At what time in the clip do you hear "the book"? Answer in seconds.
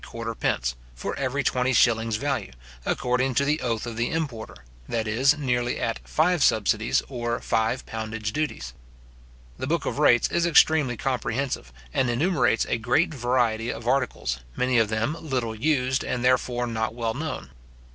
9.59-9.85